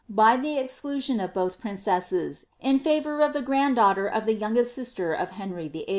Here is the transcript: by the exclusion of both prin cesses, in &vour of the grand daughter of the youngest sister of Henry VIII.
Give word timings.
by 0.09 0.35
the 0.35 0.57
exclusion 0.57 1.19
of 1.19 1.31
both 1.31 1.59
prin 1.59 1.75
cesses, 1.77 2.45
in 2.59 2.79
&vour 2.79 3.21
of 3.21 3.33
the 3.33 3.41
grand 3.43 3.75
daughter 3.75 4.07
of 4.07 4.25
the 4.25 4.33
youngest 4.33 4.73
sister 4.73 5.13
of 5.13 5.29
Henry 5.37 5.67
VIII. 5.67 5.85